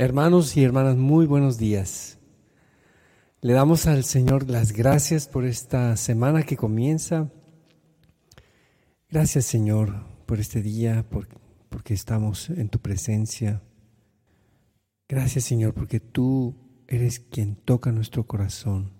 [0.00, 2.20] Hermanos y hermanas, muy buenos días.
[3.40, 7.32] Le damos al Señor las gracias por esta semana que comienza.
[9.10, 11.26] Gracias Señor por este día, por,
[11.68, 13.60] porque estamos en tu presencia.
[15.08, 16.54] Gracias Señor porque tú
[16.86, 18.92] eres quien toca nuestro corazón.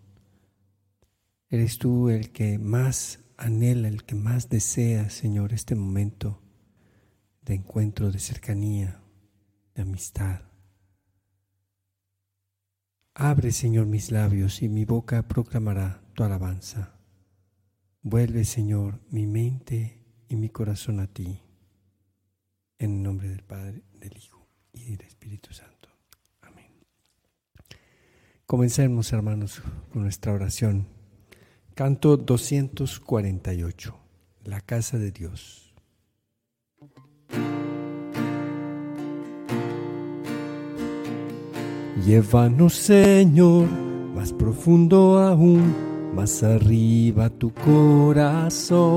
[1.49, 6.43] Eres tú el que más anhela, el que más desea, Señor, este momento
[7.43, 9.01] de encuentro, de cercanía,
[9.77, 10.48] de amistad.
[13.21, 16.95] Abre, Señor, mis labios y mi boca proclamará tu alabanza.
[18.01, 21.43] Vuelve, Señor, mi mente y mi corazón a ti.
[22.79, 25.89] En el nombre del Padre, del Hijo y del Espíritu Santo.
[26.43, 26.71] Amén.
[28.47, 30.87] Comencemos, hermanos, con nuestra oración.
[31.75, 33.99] Canto 248.
[34.45, 35.68] La casa de Dios.
[42.05, 43.67] Llévanos, Señor,
[44.15, 45.75] más profundo aún,
[46.15, 48.89] más arriba tu corazón.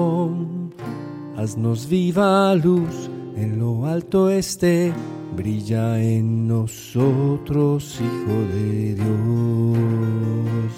[1.36, 4.94] Haznos viva luz en lo alto este,
[5.36, 10.72] brilla en nosotros, Hijo de Dios.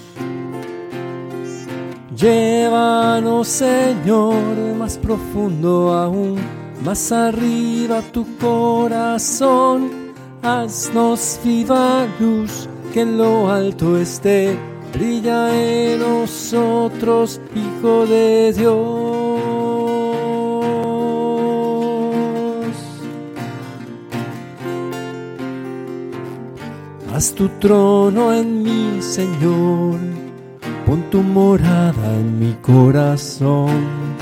[2.16, 6.38] Llévanos, Señor, más profundo aún,
[6.86, 10.03] más arriba tu corazón
[10.44, 14.56] haznos viva luz que en lo alto esté,
[14.94, 19.42] brilla en nosotros, Hijo de Dios.
[27.16, 29.98] Haz tu trono en mí, Señor,
[30.86, 34.14] pon tu morada en mi corazón.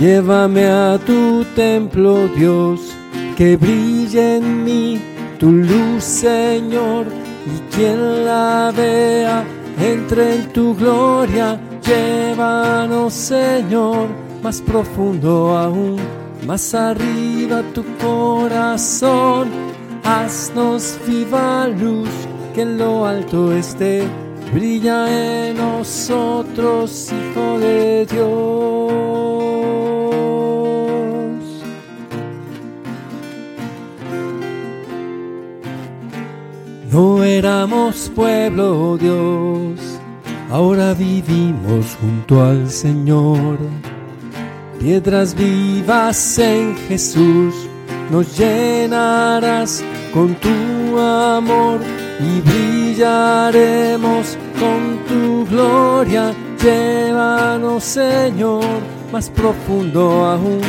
[0.00, 2.80] Llévame a tu templo, Dios,
[3.36, 7.06] que brille en mí tu luz, Señor,
[7.46, 9.44] y quien la vea
[9.80, 11.60] entre en tu gloria.
[11.82, 14.08] Llévanos, Señor,
[14.42, 15.96] más profundo aún,
[16.46, 19.48] más arriba tu corazón.
[20.04, 22.08] Haznos viva luz
[22.54, 24.04] que en lo alto esté,
[24.52, 28.75] brilla en nosotros, Hijo de Dios.
[36.90, 39.80] No éramos pueblo, Dios,
[40.50, 43.58] ahora vivimos junto al Señor.
[44.78, 47.54] Piedras vivas en Jesús,
[48.10, 49.82] nos llenarás
[50.14, 51.80] con tu amor
[52.20, 56.32] y brillaremos con tu gloria.
[56.62, 58.64] Llévanos, Señor,
[59.12, 60.60] más profundo aún,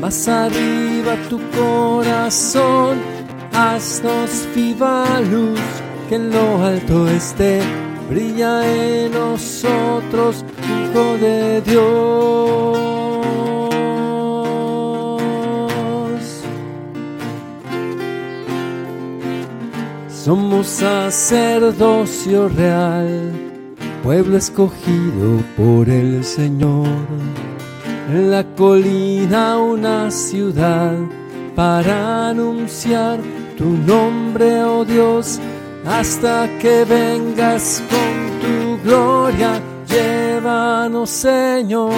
[0.00, 3.21] más arriba tu corazón
[3.52, 5.60] haznos viva luz,
[6.08, 7.60] que en lo alto esté,
[8.08, 12.92] brilla en nosotros, Hijo de Dios.
[20.08, 23.32] Somos sacerdocio real,
[24.04, 26.86] pueblo escogido por el Señor.
[28.08, 30.94] En la colina una ciudad
[31.56, 33.18] para anunciar
[33.62, 35.38] tu nombre, oh Dios,
[35.86, 39.60] hasta que vengas con tu gloria.
[39.86, 41.92] Llévanos, Señor,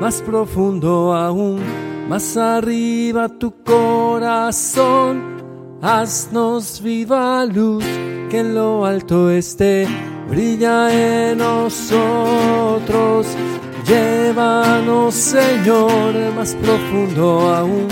[0.00, 1.60] más profundo aún,
[2.08, 5.38] más arriba tu corazón.
[5.82, 7.84] Haznos viva luz,
[8.30, 9.88] que en lo alto esté,
[10.30, 13.26] brilla en nosotros.
[13.86, 17.88] Llévanos, Señor, más profundo aún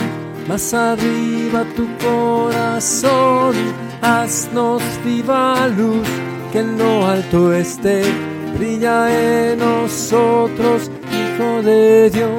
[0.48, 3.54] más arriba tu corazón,
[4.02, 6.06] haznos viva luz,
[6.52, 8.02] que en lo alto esté,
[8.56, 12.30] brilla en nosotros, Hijo de Dios.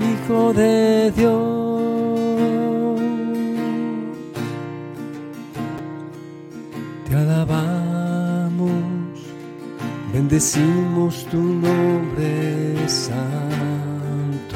[0.00, 1.54] Hijo de Dios.
[10.14, 14.54] Bendecimos tu nombre santo.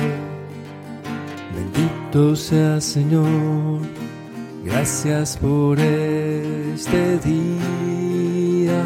[1.53, 3.81] Bendito sea Señor.
[4.65, 8.85] Gracias por este día.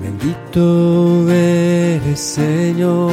[0.00, 3.10] Bendito eres Señor.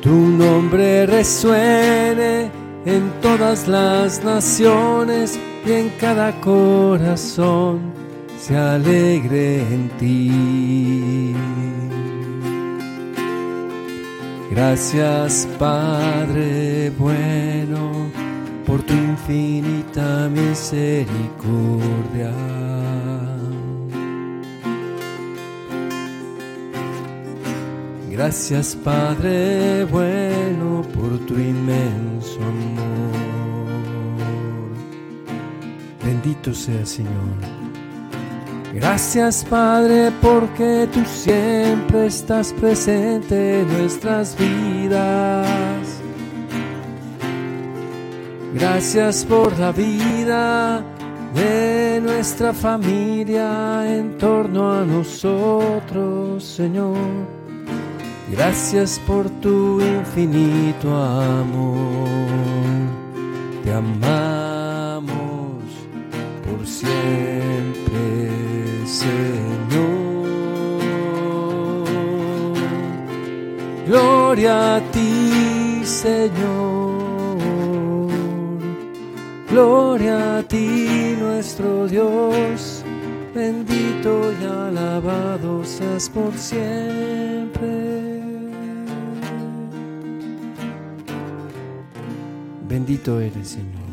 [0.00, 2.52] Tu nombre resuene
[2.86, 5.36] en todas las naciones
[5.66, 8.07] y en cada corazón
[8.38, 11.34] se alegre en ti.
[14.50, 18.10] Gracias Padre bueno
[18.66, 22.32] por tu infinita misericordia.
[28.10, 33.08] Gracias Padre bueno por tu inmenso amor.
[36.04, 37.67] Bendito sea Señor.
[38.74, 45.48] Gracias Padre porque tú siempre estás presente en nuestras vidas.
[48.54, 50.82] Gracias por la vida
[51.34, 56.96] de nuestra familia en torno a nosotros, Señor.
[58.30, 62.08] Gracias por tu infinito amor.
[63.64, 65.62] Te amamos
[66.44, 67.37] por siempre,
[68.98, 70.26] Señor.
[73.86, 77.38] Gloria a ti, Señor.
[79.50, 82.84] Gloria a ti, nuestro Dios.
[83.34, 87.68] Bendito y alabado seas por siempre.
[92.68, 93.92] Bendito eres, Señor.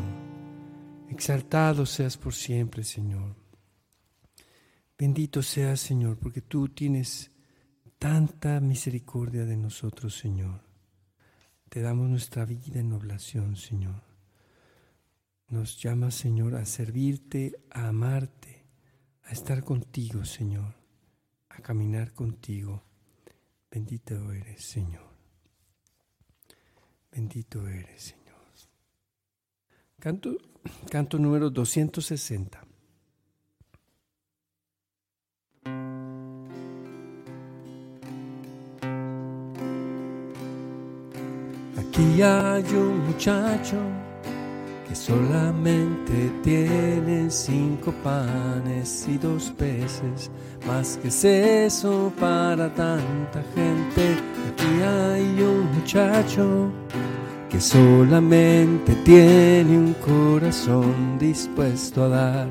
[1.08, 3.45] Exaltado seas por siempre, Señor.
[4.98, 7.30] Bendito seas, Señor, porque tú tienes
[7.98, 10.62] tanta misericordia de nosotros, Señor.
[11.68, 14.02] Te damos nuestra vida en oblación, Señor.
[15.48, 18.64] Nos llamas, Señor, a servirte, a amarte,
[19.24, 20.74] a estar contigo, Señor,
[21.50, 22.82] a caminar contigo.
[23.70, 25.06] Bendito eres, Señor.
[27.12, 28.26] Bendito eres, Señor.
[29.98, 30.36] Canto,
[30.90, 32.65] canto número 260.
[41.96, 43.78] Aquí hay un muchacho
[44.86, 50.30] que solamente tiene cinco panes y dos peces,
[50.66, 54.14] más que es eso para tanta gente.
[54.46, 56.70] Aquí hay un muchacho
[57.48, 62.48] que solamente tiene un corazón dispuesto a dar.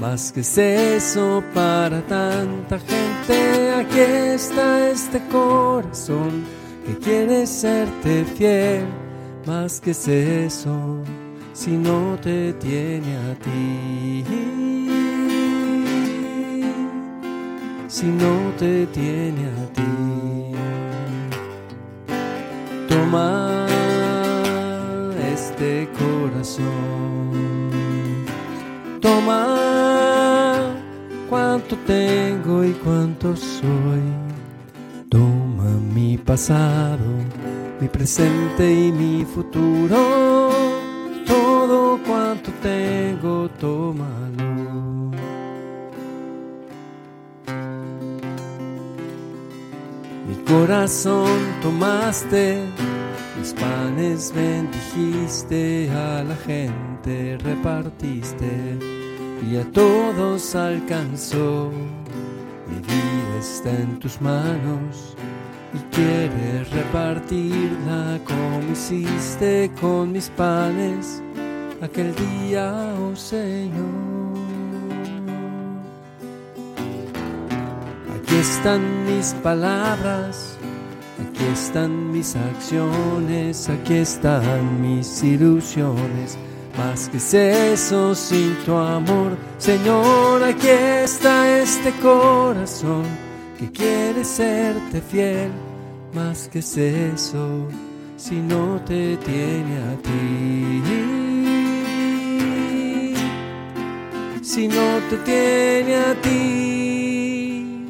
[0.00, 8.84] Más que es eso para tanta gente, aquí está este corazón que quiere serte fiel.
[9.46, 11.02] Más que es eso
[11.52, 14.24] si no te tiene a ti.
[17.88, 19.82] Si no te tiene a ti.
[22.88, 23.66] Toma
[25.32, 27.32] este corazón.
[29.00, 30.74] Toma
[31.28, 34.02] cuánto tengo y cuánto soy.
[35.10, 35.41] Toma
[36.24, 37.04] pasado,
[37.80, 40.50] mi presente y mi futuro.
[41.26, 45.10] Todo cuanto tengo, tómalo.
[50.28, 52.62] Mi corazón tomaste
[53.38, 58.78] mis panes bendijiste, a la gente repartiste
[59.50, 61.72] y a todos alcanzó.
[62.68, 65.16] Mi vida está en tus manos
[65.74, 71.22] y quieres repartirla como hiciste con mis panes
[71.80, 74.12] aquel día, oh Señor.
[78.14, 80.58] Aquí están mis palabras
[81.42, 86.38] Aquí están mis acciones, aquí están mis ilusiones.
[86.76, 93.04] Más que es eso sin tu amor, Señor, aquí está este corazón
[93.58, 95.50] que quiere serte fiel.
[96.14, 97.68] Más que es eso
[98.16, 100.82] si no te tiene a ti.
[104.42, 107.86] Si no te tiene a ti.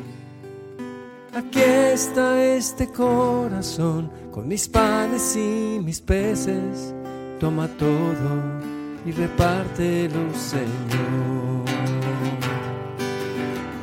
[1.34, 6.94] Aquí está este corazón con mis panes y mis peces.
[7.40, 8.62] Toma todo
[9.04, 11.64] y repártelo, Señor.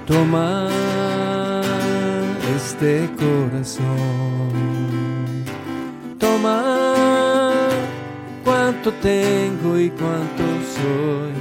[0.08, 0.68] Toma
[2.80, 3.84] este corazón.
[6.18, 7.54] Toma
[8.46, 10.44] cuánto tengo y cuánto
[10.76, 11.34] soy.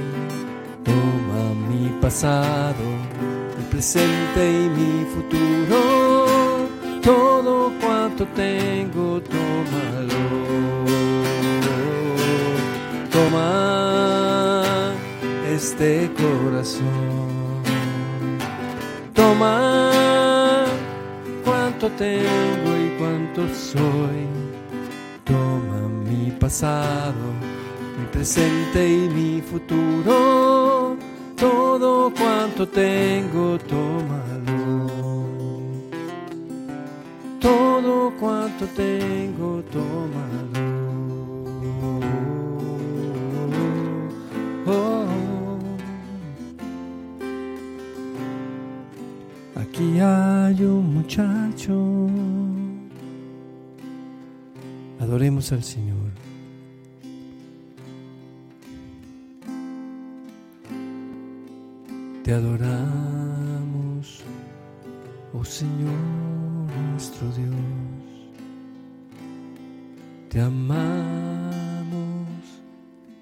[0.83, 2.83] Toma mi pasado
[3.71, 6.67] presente y mi futuro,
[7.01, 10.23] todo cuanto tengo, tómalo.
[13.11, 14.91] Toma
[15.49, 17.63] este corazón,
[19.13, 19.68] toma
[21.97, 24.27] tengo y cuánto soy.
[25.23, 27.25] Toma mi pasado,
[27.97, 30.97] mi presente y mi futuro.
[31.35, 34.89] Todo cuanto tengo, tómalo.
[37.39, 40.68] Todo cuanto tengo, tómalo.
[49.81, 52.09] Hay un muchacho.
[54.99, 56.11] Adoremos al Señor.
[62.25, 64.21] Te adoramos,
[65.33, 65.93] oh Señor
[66.91, 67.55] nuestro Dios.
[70.27, 72.27] Te amamos,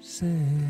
[0.01, 0.66] Señor.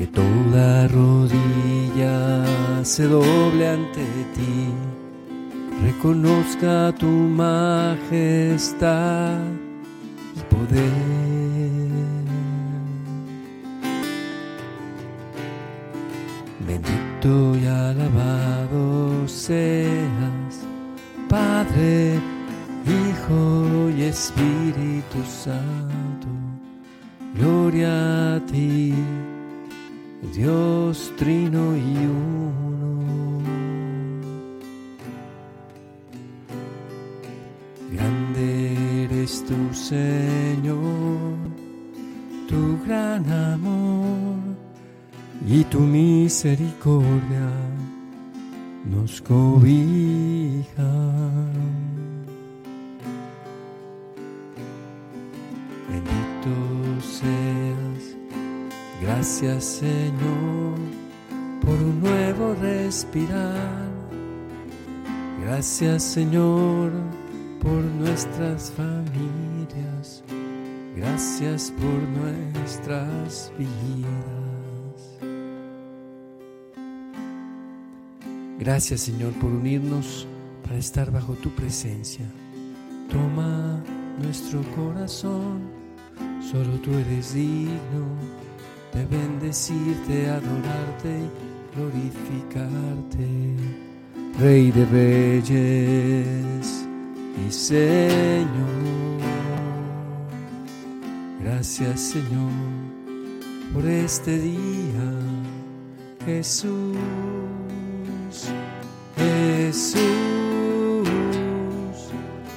[0.00, 4.02] Que toda rodilla se doble ante
[4.34, 4.72] ti,
[5.84, 7.06] reconozca tu
[7.44, 8.56] majestad
[10.34, 12.24] y poder.
[16.66, 20.64] Bendito y alabado seas,
[21.28, 22.18] Padre,
[22.86, 26.28] Hijo y Espíritu Santo.
[27.34, 28.94] Gloria a ti
[30.34, 33.42] Dios trino y uno.
[37.92, 41.36] Grande eres tu Señor,
[42.48, 44.36] tu gran amor
[45.46, 47.50] y tu misericordia
[48.84, 50.90] nos cobija.
[55.88, 56.79] Bendito
[59.00, 60.78] Gracias Señor
[61.62, 63.88] por un nuevo respirar.
[65.40, 66.92] Gracias Señor
[67.62, 70.22] por nuestras familias.
[70.94, 72.02] Gracias por
[72.58, 74.10] nuestras vidas.
[78.58, 80.26] Gracias Señor por unirnos
[80.62, 82.26] para estar bajo tu presencia.
[83.08, 83.82] Toma
[84.22, 85.62] nuestro corazón,
[86.42, 88.49] solo tú eres digno
[88.92, 93.56] de bendecirte, adorarte y glorificarte,
[94.38, 96.86] Rey de Reyes
[97.46, 98.46] y Señor.
[101.42, 102.50] Gracias Señor
[103.72, 105.12] por este día,
[106.24, 106.96] Jesús,
[109.16, 109.98] Jesús,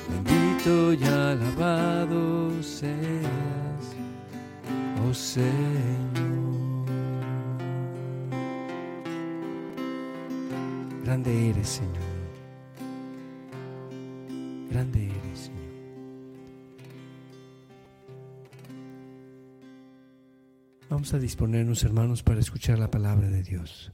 [0.09, 3.95] bendito y alabado seas,
[5.07, 5.72] oh Señor.
[11.23, 12.03] Grande eres, Señor.
[14.69, 15.63] Grande eres, Señor.
[20.89, 23.93] Vamos a disponernos, hermanos, para escuchar la palabra de Dios.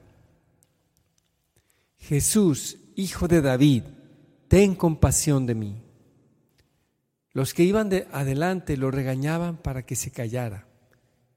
[2.01, 3.83] Jesús, hijo de David,
[4.47, 5.81] ten compasión de mí.
[7.31, 10.67] Los que iban de adelante lo regañaban para que se callara,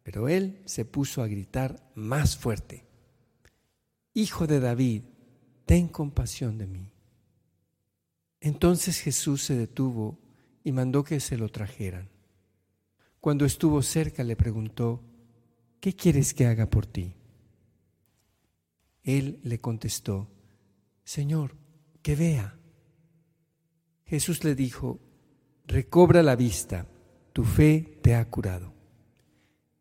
[0.02, 2.86] pero él se puso a gritar más fuerte.
[4.14, 5.02] Hijo de David,
[5.66, 6.90] ten compasión de mí.
[8.40, 10.18] Entonces Jesús se detuvo
[10.64, 12.08] y mandó que se lo trajeran.
[13.20, 15.02] Cuando estuvo cerca le preguntó,
[15.78, 17.14] ¿qué quieres que haga por ti?
[19.02, 20.33] Él le contestó,
[21.04, 21.56] Señor,
[22.02, 22.58] que vea.
[24.06, 25.00] Jesús le dijo,
[25.66, 26.86] recobra la vista,
[27.32, 28.74] tu fe te ha curado.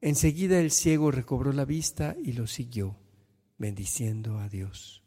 [0.01, 2.97] Enseguida el ciego recobró la vista y lo siguió,
[3.57, 5.03] bendiciendo a Dios.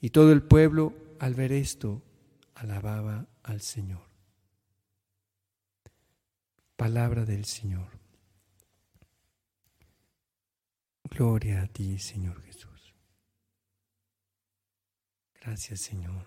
[0.00, 2.02] Y todo el pueblo, al ver esto,
[2.54, 4.08] alababa al Señor.
[6.76, 7.88] Palabra del Señor.
[11.10, 12.73] Gloria a ti, Señor Jesús.
[15.44, 16.24] Gracias Señor.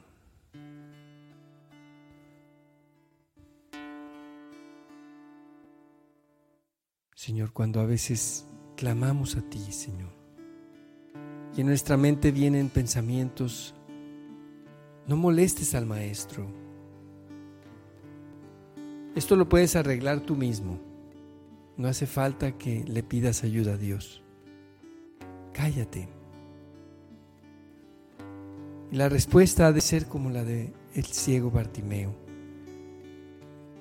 [7.15, 8.45] Señor, cuando a veces
[8.75, 10.11] clamamos a ti, Señor,
[11.55, 13.73] y en nuestra mente vienen pensamientos,
[15.07, 16.45] no molestes al Maestro.
[19.15, 20.79] Esto lo puedes arreglar tú mismo.
[21.75, 24.21] No hace falta que le pidas ayuda a Dios.
[25.53, 26.16] Cállate.
[28.91, 32.15] Y la respuesta ha de ser como la de el ciego Bartimeo.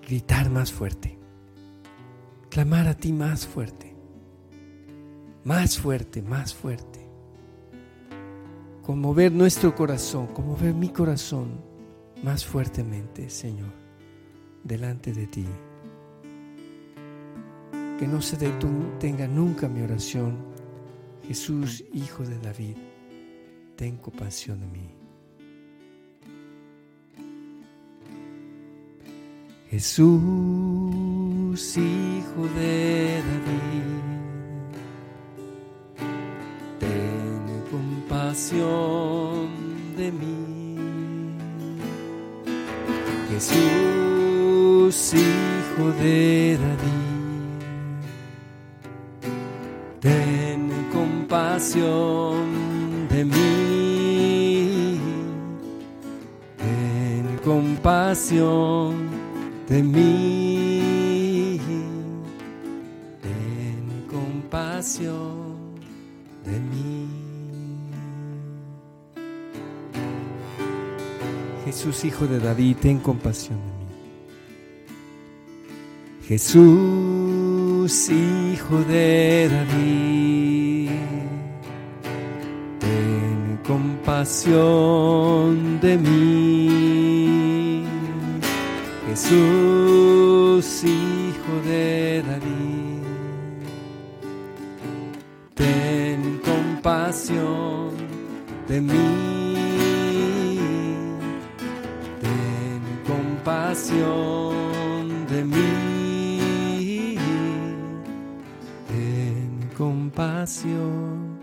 [0.06, 1.18] Gritar más fuerte.
[2.50, 3.94] Clamar a ti más fuerte.
[5.44, 7.06] Más fuerte, más fuerte.
[8.82, 11.60] Conmover nuestro corazón, conmover mi corazón
[12.22, 13.72] más fuertemente, Señor,
[14.64, 15.44] delante de ti.
[17.98, 20.36] Que no se detenga nunca mi oración.
[21.26, 22.76] Jesús, Hijo de David,
[23.76, 24.95] ten compasión de mí.
[29.76, 34.00] Jesús, Hijo de David,
[36.80, 39.48] ten compasión
[39.98, 41.36] de mí.
[43.28, 47.60] Jesús, Hijo de David,
[50.00, 52.46] ten compasión
[53.10, 54.98] de mí.
[56.56, 59.25] Ten compasión
[59.68, 61.60] de mí.
[63.22, 65.56] Ten compasión
[66.44, 67.08] de mí.
[71.64, 73.76] Jesús, Hijo de David, ten compasión de mí.
[76.28, 80.90] Jesús, Hijo de David,
[82.80, 85.00] ten compasión
[85.80, 87.45] de mí.
[89.16, 93.00] Jesús, Hijo de David,
[95.54, 97.92] ten compasión
[98.68, 99.56] de mí.
[102.20, 104.04] Ten compasión
[105.30, 107.16] de mí.
[108.86, 111.38] Ten compasión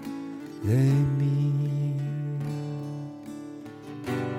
[0.61, 0.77] de
[1.17, 1.95] mí.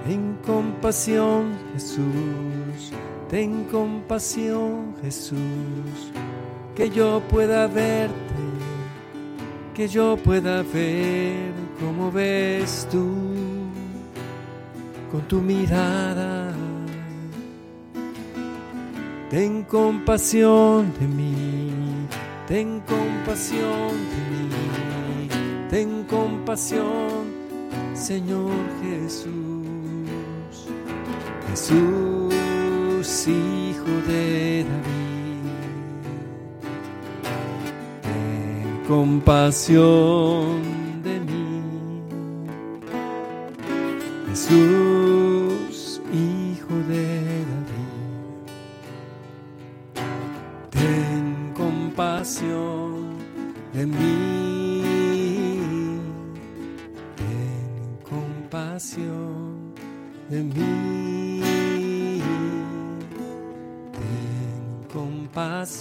[0.07, 2.93] En compasión, Jesús
[3.35, 6.13] Ten compasión, Jesús,
[6.77, 8.45] que yo pueda verte,
[9.75, 13.05] que yo pueda ver como ves tú
[15.11, 16.53] con tu mirada.
[19.31, 21.73] Ten compasión de mí,
[22.47, 25.29] ten compasión de mí,
[25.71, 27.35] ten compasión,
[27.95, 29.35] Señor Jesús.
[31.51, 32.24] Jesús
[33.27, 35.45] Hijo de David.
[38.03, 40.63] Ten compasión
[41.03, 41.63] de mí.
[44.29, 47.95] Jesús, Hijo de David.
[50.71, 53.17] Ten compasión
[53.73, 54.83] de mí.
[57.17, 59.73] Ten compasión
[60.29, 61.14] de mí.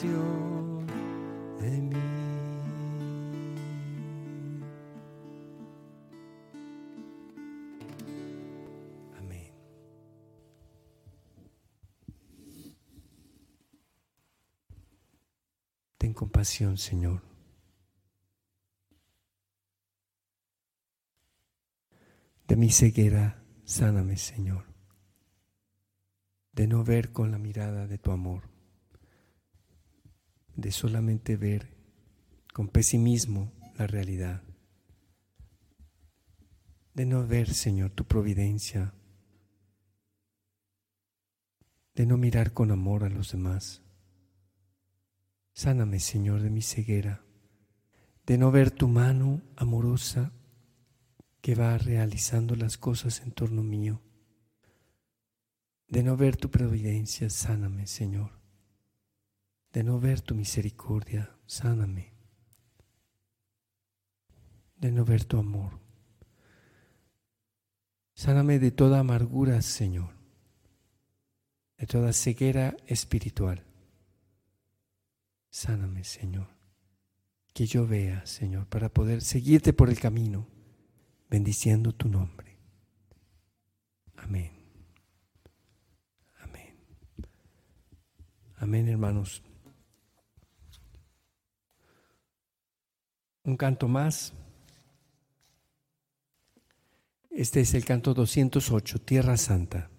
[0.08, 1.98] De mí.
[15.98, 17.22] Ten compasión, Señor.
[22.46, 24.66] De mi ceguera, sáname, Señor,
[26.52, 28.53] de no ver con la mirada de tu amor
[30.56, 31.74] de solamente ver
[32.54, 34.44] con pesimismo la realidad,
[36.94, 38.94] de no ver, Señor, tu providencia,
[41.96, 43.82] de no mirar con amor a los demás.
[45.54, 47.24] Sáname, Señor, de mi ceguera,
[48.26, 50.32] de no ver tu mano amorosa
[51.42, 54.02] que va realizando las cosas en torno mío,
[55.88, 58.43] de no ver tu providencia, sáname, Señor
[59.74, 62.14] de no ver tu misericordia, sáname.
[64.78, 65.80] De no ver tu amor.
[68.14, 70.14] Sáname de toda amargura, Señor,
[71.78, 73.66] de toda ceguera espiritual.
[75.50, 76.48] Sáname, Señor,
[77.54, 80.48] que yo vea, Señor, para poder seguirte por el camino,
[81.30, 82.60] bendiciendo tu nombre.
[84.18, 84.52] Amén.
[86.38, 86.76] Amén.
[88.58, 89.44] Amén, hermanos.
[93.46, 94.34] Un canto más.
[97.30, 99.90] Este es el canto 208, Tierra Santa.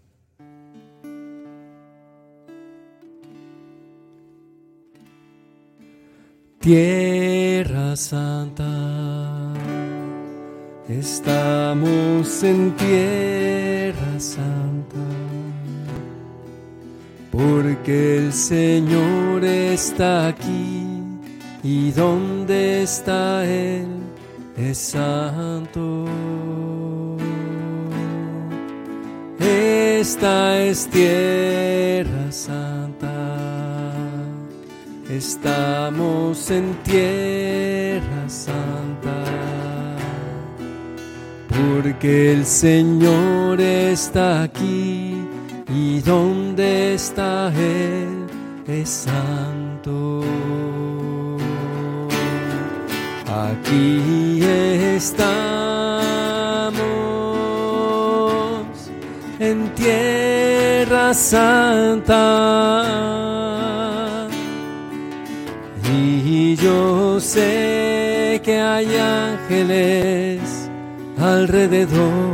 [6.60, 9.52] Tierra Santa,
[10.88, 14.96] estamos en Tierra Santa,
[17.30, 20.83] porque el Señor está aquí
[21.64, 23.88] y donde está Él
[24.56, 26.04] es santo.
[29.40, 33.24] Esta es Tierra Santa
[35.14, 39.22] Estamos en tierra santa,
[41.48, 45.14] porque el Señor está aquí
[45.68, 48.26] y donde está Él
[48.66, 49.53] es santo.
[53.34, 55.24] Aquí estamos
[59.40, 62.20] en tierra santa
[65.92, 70.70] y yo sé que hay ángeles
[71.18, 72.33] alrededor.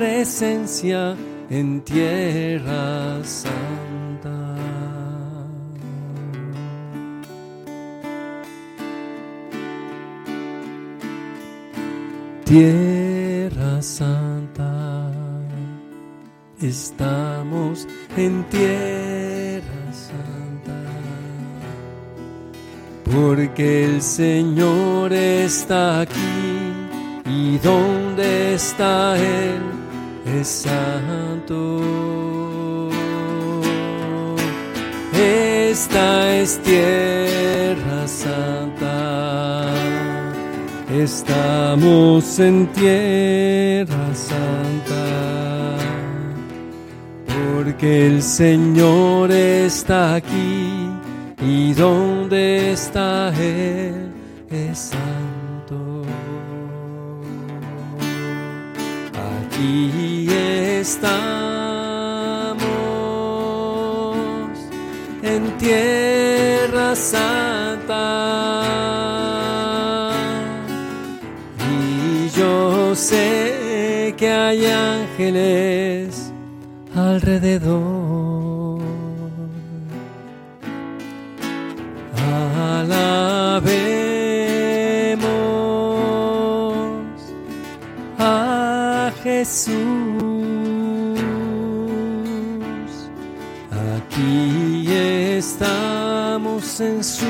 [0.00, 1.14] Presencia
[1.50, 4.56] en tierra santa.
[12.46, 15.12] Tierra santa,
[16.62, 17.86] estamos
[18.16, 20.80] en tierra santa,
[23.04, 26.42] porque el Señor está aquí
[27.26, 29.79] y donde está Él
[30.38, 31.80] es santo.
[35.12, 39.72] Esta es tierra santa.
[40.92, 45.76] Estamos en tierra santa.
[47.26, 50.90] Porque el Señor está aquí
[51.42, 54.12] y donde está Él
[54.50, 56.02] es santo.
[59.14, 59.99] Aquí
[60.80, 62.62] estamos
[65.22, 68.02] en tierra santa.
[71.70, 76.32] Y yo sé que hay ángeles
[76.94, 78.80] alrededor.
[82.72, 83.20] Alabemos
[88.18, 89.99] a Jesús.
[96.80, 97.26] En su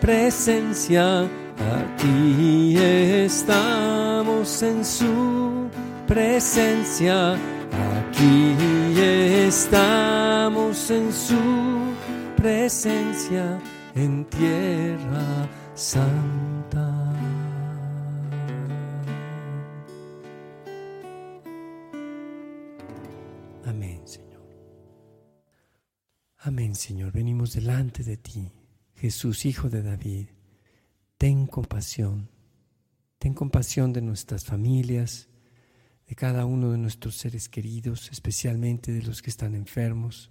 [0.00, 5.68] presencia, aquí estamos en su
[6.06, 8.54] presencia, aquí
[9.46, 11.36] estamos en su
[12.36, 13.58] presencia
[13.94, 16.87] en tierra santa.
[26.48, 27.12] Amén, Señor.
[27.12, 28.50] Venimos delante de ti,
[28.94, 30.28] Jesús, Hijo de David.
[31.18, 32.30] Ten compasión.
[33.18, 35.28] Ten compasión de nuestras familias,
[36.06, 40.30] de cada uno de nuestros seres queridos, especialmente de los que están enfermos.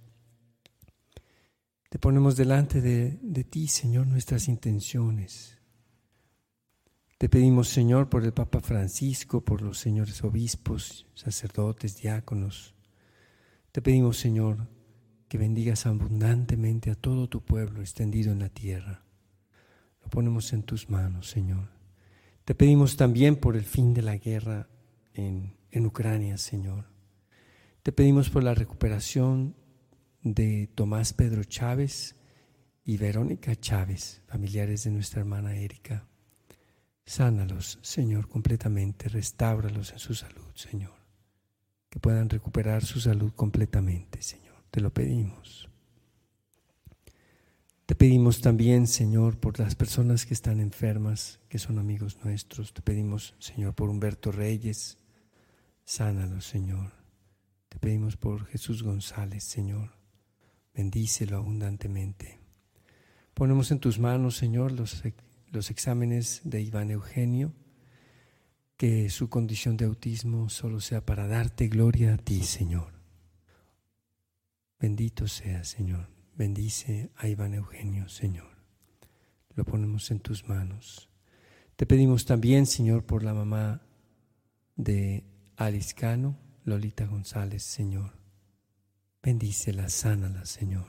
[1.87, 5.59] Te ponemos delante de, de ti, Señor, nuestras intenciones.
[7.19, 12.73] Te pedimos, Señor, por el Papa Francisco, por los señores obispos, sacerdotes, diáconos.
[13.71, 14.67] Te pedimos, Señor,
[15.27, 19.03] que bendigas abundantemente a todo tu pueblo extendido en la tierra.
[20.01, 21.69] Lo ponemos en tus manos, Señor.
[22.45, 24.69] Te pedimos también por el fin de la guerra
[25.13, 26.85] en, en Ucrania, Señor.
[27.83, 29.55] Te pedimos por la recuperación
[30.23, 32.15] de Tomás Pedro Chávez
[32.85, 36.07] y Verónica Chávez, familiares de nuestra hermana Erika.
[37.05, 40.95] Sánalos, Señor, completamente, restáuralos en su salud, Señor.
[41.89, 44.46] Que puedan recuperar su salud completamente, Señor.
[44.77, 45.67] Te lo pedimos.
[47.87, 52.75] Te pedimos también, Señor, por las personas que están enfermas, que son amigos nuestros.
[52.75, 54.99] Te pedimos, Señor, por Humberto Reyes.
[55.83, 56.91] Sánalo, Señor.
[57.69, 59.93] Te pedimos por Jesús González, Señor.
[60.75, 62.37] Bendícelo abundantemente.
[63.33, 65.01] Ponemos en tus manos, Señor, los,
[65.51, 67.51] los exámenes de Iván Eugenio,
[68.77, 72.96] que su condición de autismo solo sea para darte gloria a ti, Señor.
[74.79, 76.07] Bendito sea, Señor.
[76.35, 78.57] Bendice a Iván Eugenio, Señor.
[79.55, 81.09] Lo ponemos en tus manos.
[81.75, 83.81] Te pedimos también, Señor, por la mamá
[84.75, 85.23] de
[85.55, 88.13] Aliscano, Lolita González, Señor.
[89.23, 90.85] Bendícela, sánala, Señor.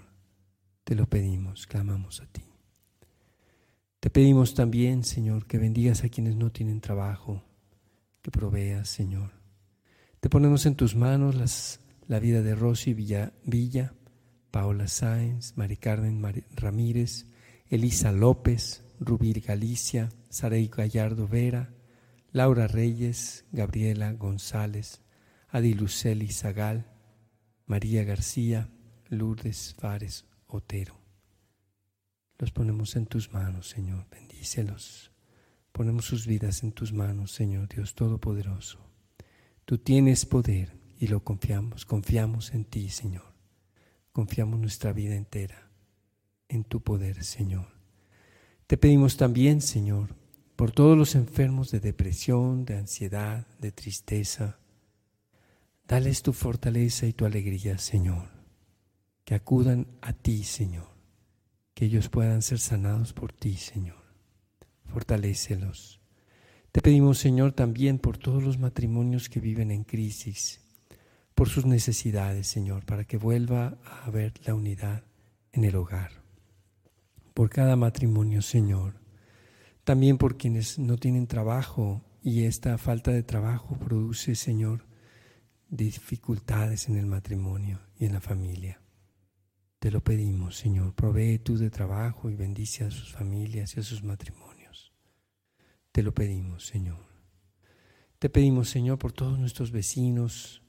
[0.85, 2.43] Te lo pedimos, clamamos a ti.
[4.01, 7.43] Te pedimos también, Señor, que bendigas a quienes no tienen trabajo,
[8.21, 9.33] que proveas, Señor.
[10.21, 13.93] Te ponemos en tus manos las, la vida de Rosy Villa, Villa
[14.51, 16.23] Paola Sáenz, Mari Carmen
[16.57, 17.27] Ramírez,
[17.69, 21.75] Elisa López, Rubir Galicia, Sarey Gallardo Vera,
[22.33, 25.03] Laura Reyes, Gabriela González,
[25.51, 26.87] Adiluceli Zagal,
[27.67, 28.71] María García,
[29.11, 30.99] Lourdes Fares Otero.
[32.39, 35.13] Los ponemos en tus manos, Señor, bendícelos.
[35.73, 38.79] Ponemos sus vidas en tus manos, Señor Dios Todopoderoso.
[39.67, 43.33] Tú tienes poder y lo confiamos, confiamos en ti, Señor.
[44.13, 45.71] Confiamos nuestra vida entera
[46.49, 47.69] en tu poder, Señor.
[48.67, 50.15] Te pedimos también, Señor,
[50.57, 54.59] por todos los enfermos de depresión, de ansiedad, de tristeza,
[55.89, 58.29] Dales tu fortaleza y tu alegría, Señor.
[59.25, 60.87] Que acudan a ti, Señor.
[61.73, 63.97] Que ellos puedan ser sanados por ti, Señor.
[64.85, 66.03] Fortalécelos.
[66.73, 70.61] Te pedimos, Señor, también por todos los matrimonios que viven en crisis,
[71.39, 75.05] por sus necesidades, Señor, para que vuelva a haber la unidad
[75.53, 76.11] en el hogar.
[77.33, 78.95] Por cada matrimonio, Señor.
[79.85, 84.85] También por quienes no tienen trabajo y esta falta de trabajo produce, Señor,
[85.69, 88.83] dificultades en el matrimonio y en la familia.
[89.79, 93.85] Te lo pedimos, Señor, provee tú de trabajo y bendice a sus familias y a
[93.85, 94.93] sus matrimonios.
[95.93, 97.07] Te lo pedimos, Señor.
[98.19, 100.65] Te pedimos, Señor, por todos nuestros vecinos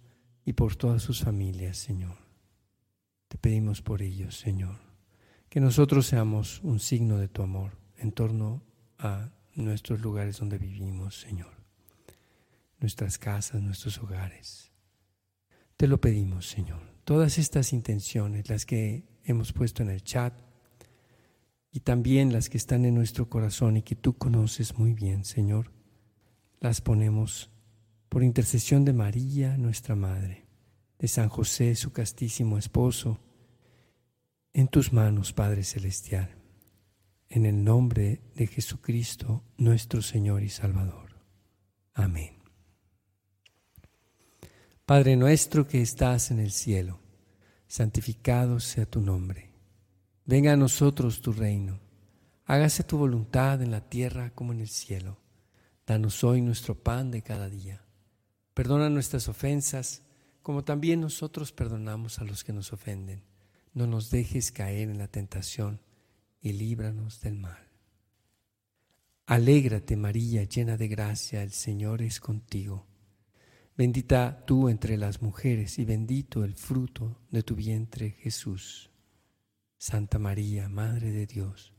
[0.45, 2.17] y por todas sus familias, Señor.
[3.27, 4.77] Te pedimos por ellos, Señor,
[5.49, 8.63] que nosotros seamos un signo de tu amor en torno
[8.97, 11.51] a nuestros lugares donde vivimos, Señor.
[12.79, 14.71] Nuestras casas, nuestros hogares.
[15.77, 16.81] Te lo pedimos, Señor.
[17.03, 20.33] Todas estas intenciones, las que hemos puesto en el chat
[21.71, 25.71] y también las que están en nuestro corazón y que tú conoces muy bien, Señor,
[26.59, 27.51] las ponemos
[28.09, 30.47] por intercesión de María, nuestra Madre,
[30.97, 33.19] de San José, su castísimo esposo,
[34.51, 36.35] en tus manos, Padre Celestial,
[37.29, 41.15] en el nombre de Jesucristo, nuestro Señor y Salvador.
[41.93, 42.39] Amén.
[44.85, 46.99] Padre nuestro que estás en el cielo,
[47.67, 49.53] santificado sea tu nombre.
[50.25, 51.79] Venga a nosotros tu reino.
[52.45, 55.19] Hágase tu voluntad en la tierra como en el cielo.
[55.85, 57.83] Danos hoy nuestro pan de cada día.
[58.59, 60.01] Perdona nuestras ofensas,
[60.41, 63.23] como también nosotros perdonamos a los que nos ofenden.
[63.73, 65.79] No nos dejes caer en la tentación
[66.41, 67.69] y líbranos del mal.
[69.27, 72.85] Alégrate María, llena de gracia, el Señor es contigo.
[73.77, 78.91] Bendita tú entre las mujeres y bendito el fruto de tu vientre Jesús.
[79.77, 81.71] Santa María, Madre de Dios,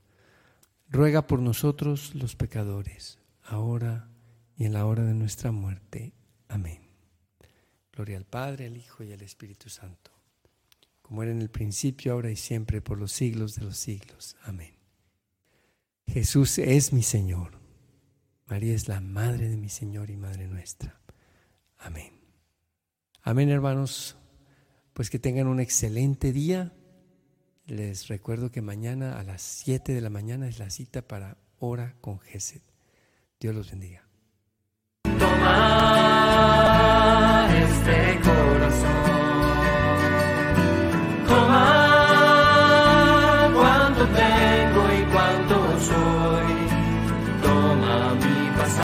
[0.89, 4.09] ruega por nosotros los pecadores, ahora
[4.57, 6.15] y en la hora de nuestra muerte.
[6.51, 6.81] Amén.
[7.93, 10.11] Gloria al Padre, al Hijo y al Espíritu Santo,
[11.01, 14.37] como era en el principio, ahora y siempre, por los siglos de los siglos.
[14.43, 14.75] Amén.
[16.07, 17.59] Jesús es mi Señor.
[18.47, 21.01] María es la Madre de mi Señor y Madre nuestra.
[21.79, 22.13] Amén.
[23.23, 24.17] Amén, hermanos.
[24.93, 26.73] Pues que tengan un excelente día.
[27.67, 31.95] Les recuerdo que mañana a las 7 de la mañana es la cita para hora
[32.01, 32.63] con Gesed.
[33.39, 34.05] Dios los bendiga.
[37.71, 38.60] stay cold.